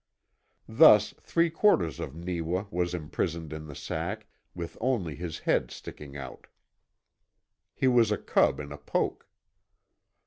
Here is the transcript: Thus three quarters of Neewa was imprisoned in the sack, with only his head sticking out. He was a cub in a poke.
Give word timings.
Thus 0.67 1.13
three 1.19 1.51
quarters 1.51 1.99
of 1.99 2.15
Neewa 2.15 2.65
was 2.71 2.95
imprisoned 2.95 3.53
in 3.53 3.67
the 3.67 3.75
sack, 3.75 4.25
with 4.55 4.75
only 4.81 5.13
his 5.13 5.37
head 5.37 5.69
sticking 5.69 6.17
out. 6.17 6.47
He 7.75 7.87
was 7.87 8.11
a 8.11 8.17
cub 8.17 8.59
in 8.59 8.71
a 8.71 8.79
poke. 8.79 9.27